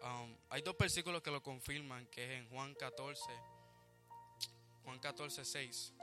[0.02, 3.22] Um, hay dos versículos que lo confirman, que es en Juan 14,
[4.82, 5.94] Juan 14, 6,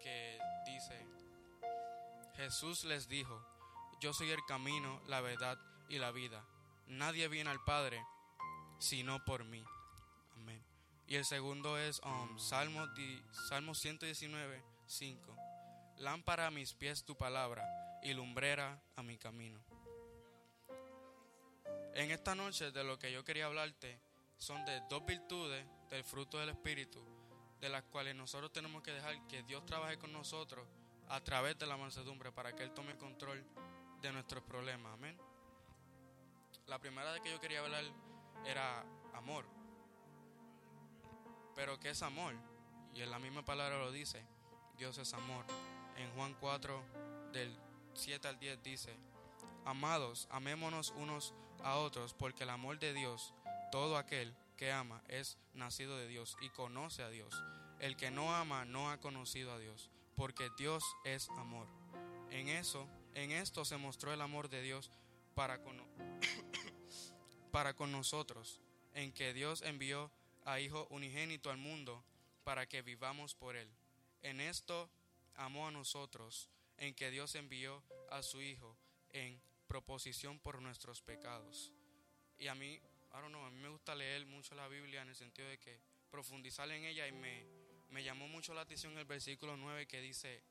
[0.00, 1.06] que dice,
[2.34, 3.57] Jesús les dijo,
[4.00, 6.44] yo soy el camino, la verdad y la vida.
[6.86, 8.02] Nadie viene al Padre
[8.78, 9.64] sino por mí.
[10.36, 10.62] Amén.
[11.06, 15.36] Y el segundo es um, Salmo, di, Salmo 119, 5.
[15.98, 17.64] Lámpara a mis pies tu palabra
[18.02, 19.60] y lumbrera a mi camino.
[21.94, 23.98] En esta noche de lo que yo quería hablarte
[24.36, 27.02] son de dos virtudes del fruto del Espíritu,
[27.60, 30.64] de las cuales nosotros tenemos que dejar que Dios trabaje con nosotros
[31.08, 33.44] a través de la mansedumbre para que Él tome control
[34.00, 34.92] de nuestros problemas.
[34.94, 35.16] Amén.
[36.66, 37.84] La primera de que yo quería hablar
[38.44, 38.84] era
[39.14, 39.44] amor.
[41.54, 42.34] Pero ¿qué es amor?
[42.94, 44.24] Y en la misma palabra lo dice,
[44.76, 45.44] Dios es amor.
[45.96, 46.82] En Juan 4,
[47.32, 47.58] del
[47.94, 48.96] 7 al 10 dice,
[49.64, 53.34] Amados, amémonos unos a otros, porque el amor de Dios,
[53.72, 57.34] todo aquel que ama, es nacido de Dios y conoce a Dios.
[57.80, 61.66] El que no ama no ha conocido a Dios, porque Dios es amor.
[62.30, 62.88] En eso,
[63.18, 64.90] en esto se mostró el amor de Dios
[65.34, 65.76] para con,
[67.50, 68.60] para con nosotros,
[68.94, 70.10] en que Dios envió
[70.44, 72.04] a Hijo unigénito al mundo
[72.44, 73.68] para que vivamos por Él.
[74.22, 74.90] En esto
[75.34, 78.76] amó a nosotros, en que Dios envió a su Hijo
[79.10, 81.72] en proposición por nuestros pecados.
[82.38, 82.80] Y a mí, I
[83.12, 85.80] don't know, a mí me gusta leer mucho la Biblia en el sentido de que
[86.10, 87.44] profundizar en ella y me,
[87.90, 90.42] me llamó mucho la atención el versículo 9 que dice,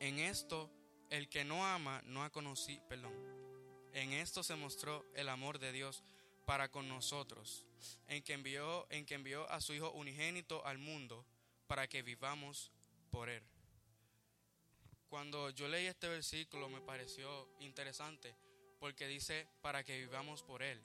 [0.00, 0.70] en esto
[1.10, 3.14] el que no ama no ha conocido, perdón,
[3.92, 6.04] en esto se mostró el amor de Dios
[6.44, 7.64] para con nosotros,
[8.08, 11.24] en que envió, en que envió a su Hijo unigénito al mundo
[11.66, 12.72] para que vivamos
[13.10, 13.42] por él.
[15.08, 18.34] Cuando yo leí este versículo me pareció interesante
[18.80, 20.82] porque dice para que vivamos por él.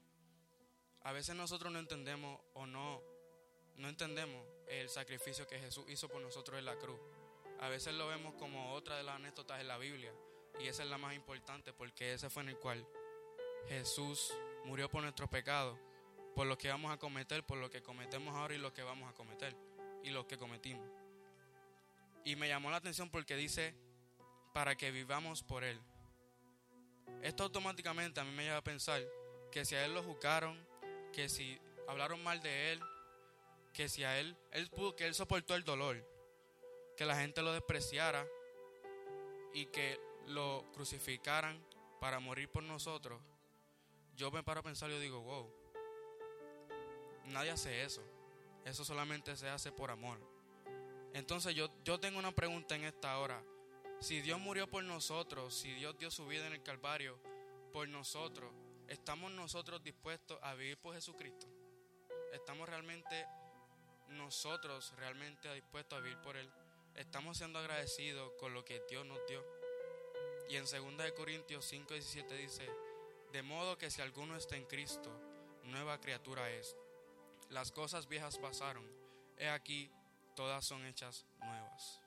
[1.03, 3.01] A veces nosotros no entendemos o no
[3.78, 6.99] no entendemos el sacrificio que Jesús hizo por nosotros en la cruz.
[7.62, 10.12] A veces lo vemos como otra de las anécdotas en la Biblia
[10.59, 12.86] y esa es la más importante porque ese fue en el cual
[13.68, 14.34] Jesús
[14.66, 15.78] murió por nuestros pecados,
[16.36, 19.09] por lo que vamos a cometer, por lo que cometemos ahora y lo que vamos
[19.09, 19.55] a cometer
[20.03, 20.88] y lo que cometimos.
[22.26, 23.76] Y me llamó la atención porque dice,
[24.53, 25.80] para que vivamos por Él.
[27.22, 29.03] Esto automáticamente a mí me lleva a pensar
[29.51, 30.57] que si a Él lo juzgaron,
[31.14, 32.82] que si hablaron mal de Él,
[33.74, 36.03] que si a Él, él pudo, que Él soportó el dolor,
[37.02, 38.28] que la gente lo despreciara
[39.56, 41.60] y que lo crucificaran
[41.99, 43.20] para morir por nosotros,
[44.16, 45.52] yo me paro a pensar y digo, wow,
[47.26, 48.04] nadie hace eso.
[48.66, 50.20] Eso solamente se hace por amor.
[51.16, 53.43] Entonces yo, yo tengo una pregunta en esta hora.
[53.99, 57.18] Si Dios murió por nosotros, si Dios dio su vida en el Calvario
[57.74, 58.54] por nosotros,
[58.88, 61.47] ¿estamos nosotros dispuestos a vivir por Jesucristo?
[62.32, 63.26] ¿Estamos realmente
[64.10, 66.47] nosotros realmente dispuestos a vivir por Él?
[66.96, 69.44] ¿Estamos siendo agradecidos con lo que Dios nos dio?
[70.50, 72.70] Y en 2 Corintios 5, 17 dice,
[73.32, 75.10] de modo que si alguno está en Cristo,
[75.64, 76.76] nueva criatura es.
[77.50, 78.86] Las cosas viejas pasaron,
[79.38, 79.89] he aquí,
[80.36, 82.02] todas son hechas nuevas.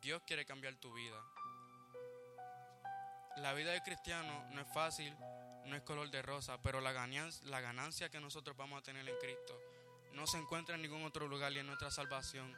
[0.00, 1.20] Dios quiere cambiar tu vida.
[3.36, 5.12] La vida de cristiano no es fácil,
[5.64, 9.08] no es color de rosa, pero la ganancia, la ganancia que nosotros vamos a tener
[9.08, 9.58] en Cristo
[10.14, 12.56] no se encuentra en ningún otro lugar y en nuestra salvación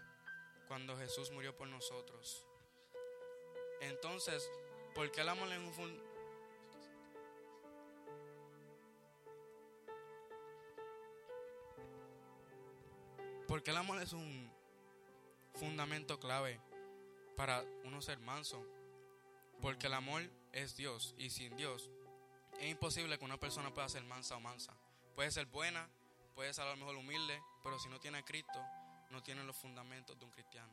[0.69, 2.45] cuando Jesús murió por nosotros.
[3.81, 4.49] Entonces,
[4.95, 6.03] ¿por qué el amor es un fun-
[13.49, 14.51] ¿Por qué el amor es un
[15.55, 16.61] fundamento clave
[17.37, 18.65] para uno ser manso?
[19.61, 21.91] Porque el amor es Dios y sin Dios
[22.61, 24.75] es imposible que una persona pueda ser mansa o mansa.
[25.15, 25.89] Puede ser buena,
[26.37, 28.63] puede ser a lo mejor humilde, pero si no tiene a Cristo,
[29.11, 30.73] no tiene los fundamentos de un cristiano.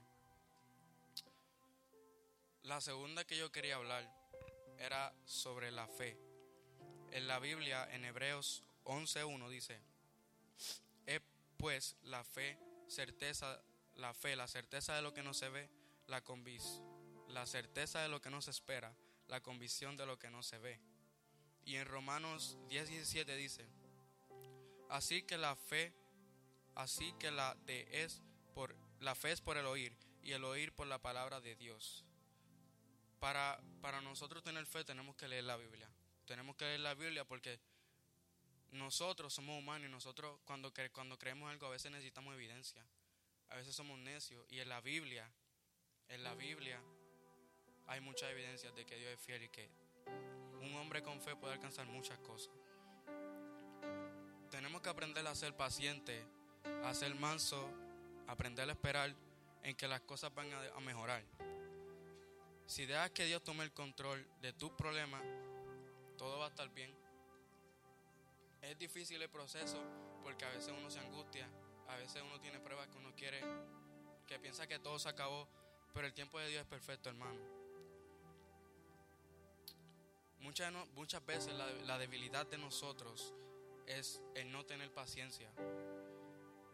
[2.64, 4.14] La segunda que yo quería hablar
[4.78, 6.18] era sobre la fe.
[7.11, 9.80] En la Biblia, en Hebreos 11.1 dice,
[11.05, 11.22] es
[11.57, 13.61] pues la fe, certeza,
[13.95, 15.70] la fe, la certeza de lo que no se ve,
[16.07, 16.82] la convis,
[17.30, 18.93] la certeza de lo que no se espera,
[19.28, 20.82] la convicción de lo que no se ve.
[21.64, 23.66] Y en Romanos 10.17 dice,
[24.94, 25.91] así que la fe,
[26.76, 28.22] así que la de es
[28.54, 32.06] por la fe es por el oír y el oír por la palabra de Dios.
[33.20, 35.89] Para, para nosotros tener fe tenemos que leer la Biblia.
[36.26, 37.60] Tenemos que leer la Biblia porque
[38.72, 42.86] nosotros somos humanos y nosotros cuando, cuando creemos algo a veces necesitamos evidencia.
[43.50, 45.28] A veces somos necios y en la Biblia,
[46.08, 46.80] en la Biblia
[47.88, 49.70] hay muchas evidencias de que Dios es fiel y que
[50.62, 52.54] un hombre con fe puede alcanzar muchas cosas.
[54.54, 56.24] Tenemos que aprender a ser paciente,
[56.84, 57.68] a ser manso,
[58.28, 59.12] aprender a esperar
[59.64, 61.24] en que las cosas van a, mejorar.
[62.68, 65.24] Si dejas que Dios tome el control de tus problemas,
[66.20, 66.93] todo va a estar bien.
[68.62, 69.82] Es difícil el proceso
[70.22, 71.49] porque a veces uno se angustia,
[71.88, 73.41] a veces uno tiene pruebas que uno quiere,
[74.28, 75.47] que piensa que todo se acabó,
[75.95, 77.39] pero el tiempo de Dios es perfecto, hermano.
[80.41, 83.34] Muchas, veces la, la debilidad de nosotros
[83.88, 85.52] es el no tener paciencia.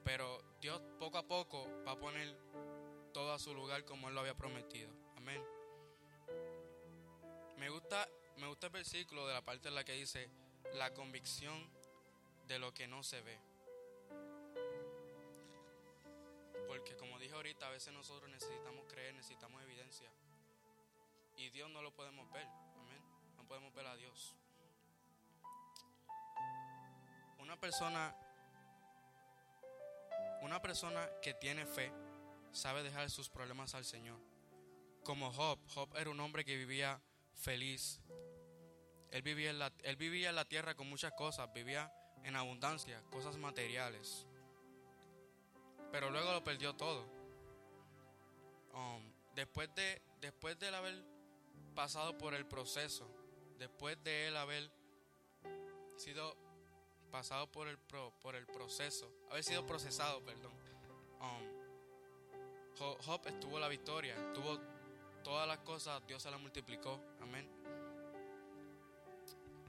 [0.04, 2.36] Pero Dios poco a poco va a poner
[3.14, 4.90] todo a su lugar como Él lo había prometido.
[5.18, 5.44] Amén.
[7.58, 8.08] Me gusta,
[8.38, 10.30] me gusta el versículo de la parte en la que dice
[10.74, 11.70] la convicción
[12.48, 13.40] de lo que no se ve.
[16.68, 20.10] Porque como dije ahorita, a veces nosotros necesitamos creer, necesitamos evidencia.
[21.38, 22.46] Y Dios no lo podemos ver.
[22.78, 23.02] Amén.
[23.38, 24.36] No podemos ver a Dios.
[27.50, 28.16] Una persona
[30.44, 31.92] una persona que tiene fe
[32.52, 34.20] sabe dejar sus problemas al Señor.
[35.04, 37.02] Como Job, Job era un hombre que vivía
[37.34, 38.02] feliz.
[39.10, 41.92] Él vivía en la, él vivía en la tierra con muchas cosas, vivía
[42.24, 44.28] en abundancia, cosas materiales.
[45.92, 47.04] Pero luego lo perdió todo.
[48.76, 51.04] Um, después, de, después de él haber
[51.74, 53.10] pasado por el proceso,
[53.58, 54.72] después de él haber
[55.98, 56.38] sido
[57.10, 60.54] pasado por el, por el proceso, haber sido procesado, perdón.
[61.22, 61.60] Um,
[63.06, 64.58] Job estuvo la victoria, tuvo
[65.24, 67.48] todas las cosas, Dios se las multiplicó, amén.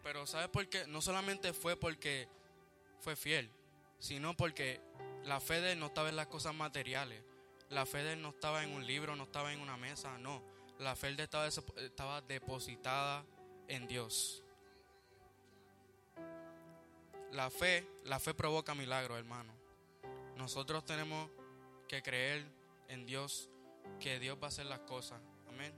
[0.03, 0.86] Pero ¿sabe por qué?
[0.86, 2.28] No solamente fue porque
[3.01, 3.51] fue fiel,
[3.99, 4.80] sino porque
[5.24, 7.22] la fe de él no estaba en las cosas materiales.
[7.68, 10.43] La fe de él no estaba en un libro, no estaba en una mesa, no.
[10.78, 13.24] La fe de él estaba, estaba depositada
[13.68, 14.43] en Dios.
[17.32, 19.52] La fe, la fe provoca milagros, hermano.
[20.36, 21.30] Nosotros tenemos
[21.86, 22.44] que creer
[22.88, 23.48] en Dios,
[24.00, 25.20] que Dios va a hacer las cosas.
[25.48, 25.72] Amén.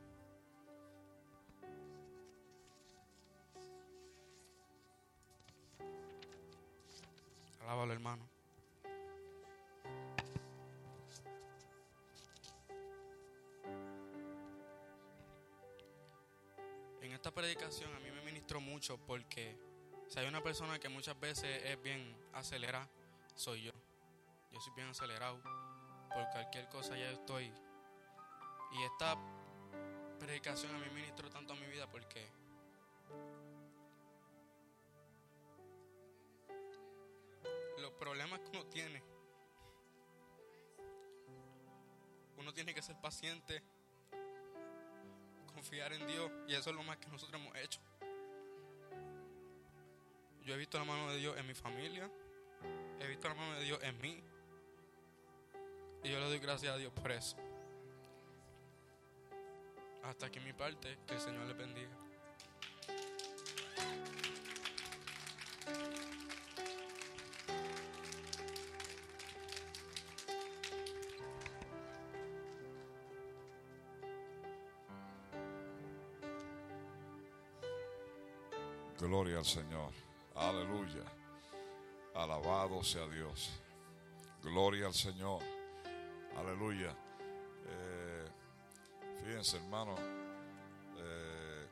[7.60, 8.26] Alábalo, hermano.
[17.02, 19.54] En esta predicación a mí me ministró mucho porque
[20.12, 22.86] si hay una persona que muchas veces es bien acelerada,
[23.34, 23.72] soy yo.
[24.50, 25.40] Yo soy bien acelerado.
[26.12, 27.50] Por cualquier cosa ya estoy.
[28.72, 29.16] Y esta
[30.18, 32.30] predicación a mí ministró tanto a mi vida porque
[37.78, 39.02] los problemas que uno tiene,
[42.36, 43.62] uno tiene que ser paciente,
[45.54, 47.80] confiar en Dios y eso es lo más que nosotros hemos hecho.
[50.44, 52.10] Yo he visto la mano de Dios en mi familia.
[53.00, 54.22] He visto la mano de Dios en mí.
[56.02, 57.36] Y yo le doy gracias a Dios por eso.
[60.02, 60.98] Hasta aquí mi parte.
[61.06, 61.88] Que el Señor le bendiga.
[78.98, 80.11] Gloria al Señor.
[80.48, 81.04] Aleluya.
[82.14, 83.50] Alabado sea Dios.
[84.42, 85.40] Gloria al Señor.
[86.36, 86.94] Aleluya.
[87.66, 88.26] Eh,
[89.24, 89.94] fíjense, hermano.
[90.98, 91.66] Eh,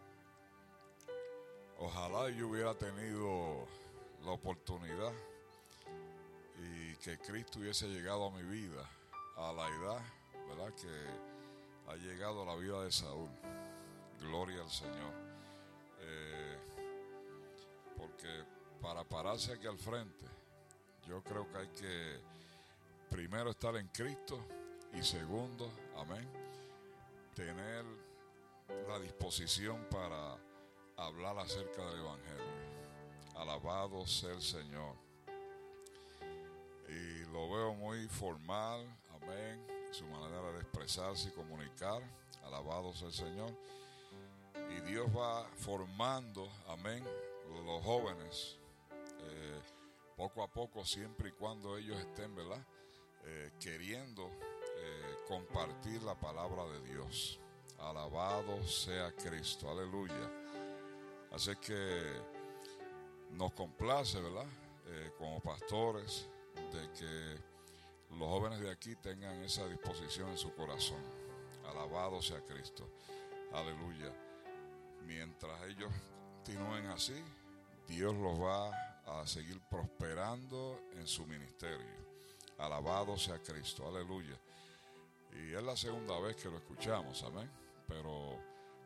[1.78, 3.66] ojalá yo hubiera tenido
[4.24, 5.12] la oportunidad
[6.58, 8.88] y que Cristo hubiese llegado a mi vida
[9.36, 10.00] a la edad,
[10.48, 10.72] ¿verdad?
[10.74, 13.30] Que ha llegado a la vida de Saúl.
[14.20, 15.12] Gloria al Señor.
[16.02, 16.58] Eh,
[17.96, 20.24] porque para pararse aquí al frente,
[21.06, 22.20] yo creo que hay que
[23.10, 24.38] primero estar en Cristo
[24.92, 26.28] y segundo, amén,
[27.34, 27.84] tener
[28.88, 30.36] la disposición para
[30.96, 32.60] hablar acerca del Evangelio.
[33.36, 34.96] Alabado sea el Señor.
[36.88, 42.02] Y lo veo muy formal, amén, su manera de expresarse y comunicar.
[42.44, 43.50] Alabado sea el Señor.
[44.76, 47.04] Y Dios va formando, amén,
[47.64, 48.59] los jóvenes,
[49.22, 49.60] eh,
[50.16, 52.64] poco a poco, siempre y cuando ellos estén, ¿verdad?
[53.24, 54.30] Eh, queriendo
[54.76, 57.38] eh, compartir la palabra de Dios.
[57.78, 60.30] Alabado sea Cristo, aleluya.
[61.32, 62.02] Así que
[63.30, 64.46] nos complace, ¿verdad?
[65.18, 66.28] como pastores,
[66.72, 71.00] de que los jóvenes de aquí tengan esa disposición en su corazón.
[71.64, 72.88] Alabado sea Cristo.
[73.52, 74.12] Aleluya.
[75.06, 75.92] Mientras ellos
[76.44, 77.22] continúen así,
[77.86, 78.89] Dios los va a
[79.26, 82.10] seguir prosperando en su ministerio.
[82.58, 83.86] Alabado sea Cristo.
[83.86, 84.38] Aleluya.
[85.32, 87.50] Y es la segunda vez que lo escuchamos, amén.
[87.86, 88.38] Pero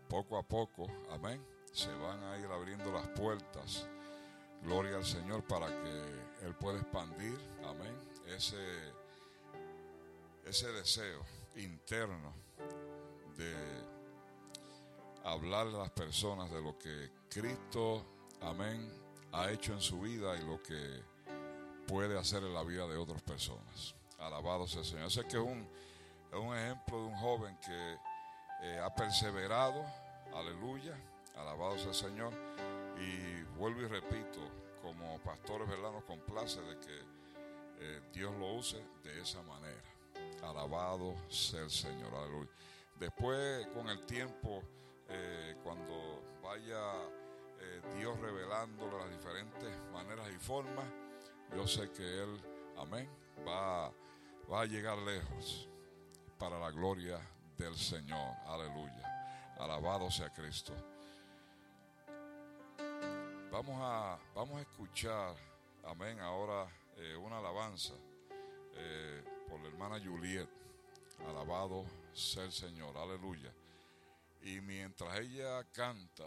[0.09, 3.87] poco a poco, amén, se van a ir abriendo las puertas
[4.65, 7.95] Gloria al Señor para que Él pueda expandir, amén,
[8.27, 8.57] ese,
[10.47, 11.21] ese deseo
[11.57, 12.33] interno
[13.37, 13.55] de
[15.23, 18.07] hablarle a las personas de lo que Cristo,
[18.41, 18.91] amén,
[19.35, 21.03] ha hecho en su vida y lo que
[21.89, 23.95] puede hacer en la vida de otras personas.
[24.19, 25.11] Alabado sea el Señor.
[25.11, 25.69] Sé que es un,
[26.33, 27.97] es un ejemplo de un joven que
[28.63, 29.85] eh, ha perseverado,
[30.33, 30.97] aleluya,
[31.37, 32.33] alabado sea el Señor
[32.97, 34.41] y vuelvo y repito,
[34.81, 35.93] como pastores, ¿verdad?
[35.93, 36.99] Nos complace de que
[37.81, 39.83] eh, Dios lo use de esa manera.
[40.43, 42.51] Alabado sea el Señor, aleluya.
[43.01, 44.63] Después, con el tiempo,
[45.09, 46.93] eh, cuando vaya
[47.61, 50.87] eh, Dios revelándole las diferentes maneras y formas,
[51.55, 52.41] yo sé que Él,
[52.77, 53.09] amén,
[53.47, 53.93] va,
[54.51, 55.69] va a llegar lejos
[56.39, 57.19] para la gloria
[57.57, 58.37] del Señor.
[58.47, 59.55] Aleluya.
[59.59, 60.73] Alabado sea Cristo.
[63.51, 65.37] Vamos a, vamos a escuchar,
[65.85, 67.95] amén, ahora eh, una alabanza
[68.75, 70.49] eh, por la hermana Juliet.
[71.29, 73.53] Alabado sea el Señor, aleluya.
[74.43, 76.25] Y mientras ella canta,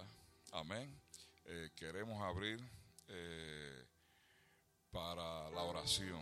[0.54, 0.98] amén,
[1.48, 2.60] eh, queremos abrir
[4.92, 6.22] para la oración.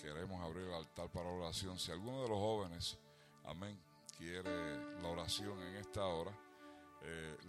[0.00, 1.78] Queremos abrir el altar para oración.
[1.78, 2.98] Si alguno de los jóvenes,
[3.44, 3.80] amén,
[4.16, 6.32] quiere la oración en esta hora,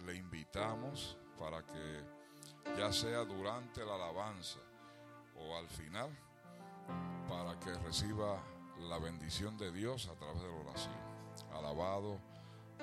[0.04, 2.04] le invitamos para que
[2.76, 4.58] ya sea durante la alabanza
[5.36, 6.10] o al final,
[7.28, 8.42] para que reciba
[8.80, 10.94] la bendición de Dios a través de la oración.
[11.52, 12.20] Alabado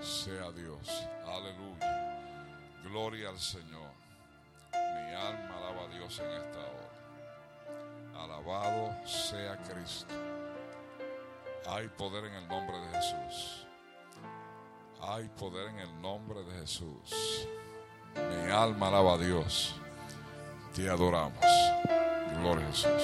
[0.02, 0.88] sea Dios.
[1.26, 2.82] Aleluya.
[2.84, 3.92] Gloria al Señor.
[5.12, 8.24] Mi alma alaba a Dios en esta hora.
[8.24, 10.14] Alabado sea Cristo.
[11.68, 13.68] Hay poder en el nombre de Jesús.
[15.02, 17.46] Hay poder en el nombre de Jesús.
[18.16, 19.76] Mi alma alaba a Dios.
[20.74, 21.44] Te adoramos.
[22.40, 23.04] Gloria a Jesús.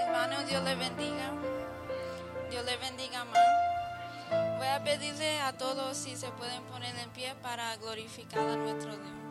[0.00, 1.32] Hermano, Dios le bendiga.
[2.50, 4.58] Dios le bendiga más.
[4.58, 8.90] Voy a pedirle a todos si se pueden poner en pie para glorificar a nuestro
[8.90, 9.25] Dios.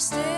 [0.00, 0.29] Stay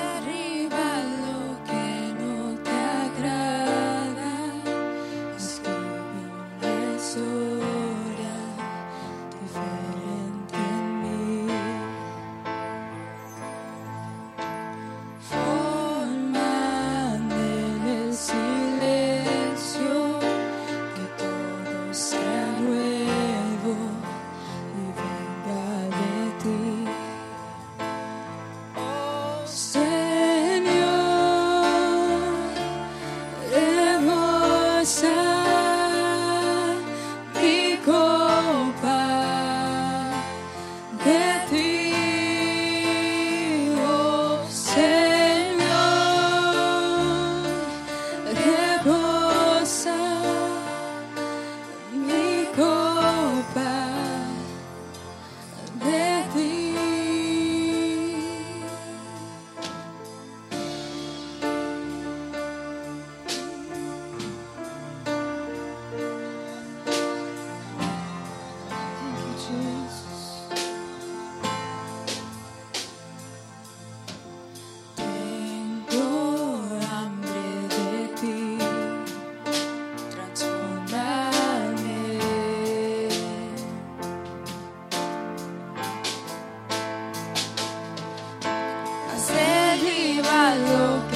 [90.73, 91.12] lo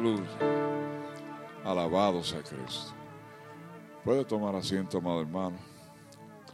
[0.00, 0.24] Aleluya.
[1.62, 2.94] Alabado sea Cristo.
[4.02, 5.58] Puede tomar asiento, amado hermano.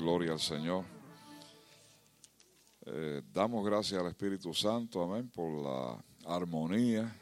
[0.00, 0.84] Gloria al Señor.
[2.86, 7.16] Eh, damos gracias al Espíritu Santo, amén, por la armonía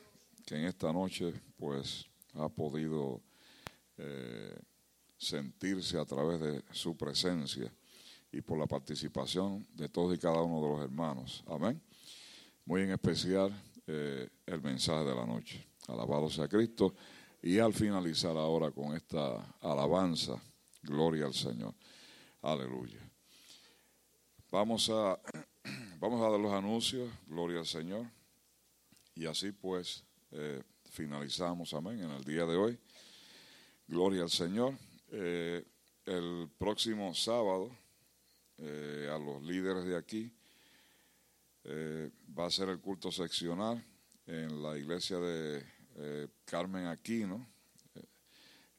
[0.47, 3.20] que en esta noche, pues, ha podido
[3.99, 4.59] eh,
[5.18, 7.70] sentirse a través de su presencia
[8.33, 11.45] y por la participación de todos y cada uno de los hermanos.
[11.47, 11.83] Amén.
[12.64, 13.53] Muy en especial
[13.87, 15.74] eh, el mensaje de la noche.
[15.89, 16.95] Alabado sea Cristo.
[17.43, 20.41] Y al finalizar ahora con esta alabanza,
[20.82, 21.74] gloria al Señor.
[22.41, 23.01] Aleluya.
[24.51, 25.20] Vamos a,
[26.01, 28.07] vamos a dar los anuncios, gloria al Señor.
[29.14, 32.78] Y así pues eh, finalizamos, amén, en el día de hoy.
[33.87, 34.74] Gloria al Señor.
[35.11, 35.64] Eh,
[36.07, 37.70] el próximo sábado,
[38.57, 40.32] eh, a los líderes de aquí,
[42.39, 43.82] va a ser el culto seccional
[44.26, 45.64] en la iglesia de
[45.97, 47.47] eh, Carmen Aquino,
[47.95, 48.05] eh,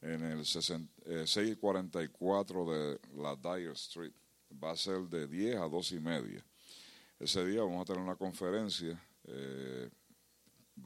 [0.01, 4.13] en el 60 eh, 644 de la Dyer Street,
[4.63, 6.45] va a ser de 10 a 2 y media.
[7.19, 9.89] Ese día vamos a tener una conferencia, eh,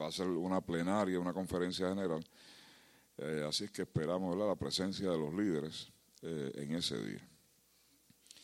[0.00, 2.24] va a ser una plenaria, una conferencia general.
[3.46, 7.26] Así es que esperamos la presencia de los líderes eh, en ese día.